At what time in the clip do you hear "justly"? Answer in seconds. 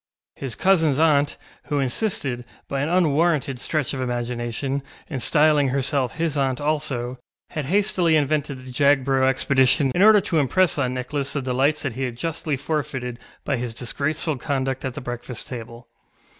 12.17-12.57